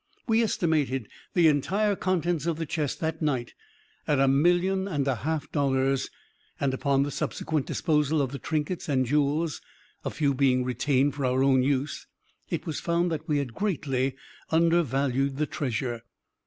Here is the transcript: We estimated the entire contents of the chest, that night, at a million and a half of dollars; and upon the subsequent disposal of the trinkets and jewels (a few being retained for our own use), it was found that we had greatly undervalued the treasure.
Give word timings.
We 0.25 0.41
estimated 0.41 1.09
the 1.35 1.47
entire 1.47 1.95
contents 1.95 2.47
of 2.47 2.57
the 2.57 2.65
chest, 2.65 2.99
that 3.01 3.21
night, 3.21 3.53
at 4.07 4.19
a 4.19 4.27
million 4.27 4.87
and 4.87 5.07
a 5.07 5.13
half 5.17 5.43
of 5.43 5.51
dollars; 5.51 6.09
and 6.59 6.73
upon 6.73 7.03
the 7.03 7.11
subsequent 7.11 7.67
disposal 7.67 8.19
of 8.19 8.31
the 8.31 8.39
trinkets 8.39 8.89
and 8.89 9.05
jewels 9.05 9.61
(a 10.03 10.09
few 10.09 10.33
being 10.33 10.63
retained 10.63 11.13
for 11.13 11.23
our 11.23 11.43
own 11.43 11.61
use), 11.61 12.07
it 12.49 12.65
was 12.65 12.79
found 12.79 13.11
that 13.11 13.27
we 13.27 13.37
had 13.37 13.53
greatly 13.53 14.15
undervalued 14.49 15.37
the 15.37 15.45
treasure. 15.45 16.01